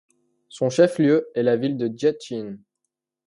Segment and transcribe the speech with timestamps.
[0.49, 2.57] Son chef-lieu est la ville de Děčín.